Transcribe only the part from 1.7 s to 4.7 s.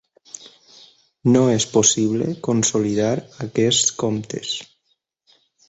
possible consolidar aquests comptes.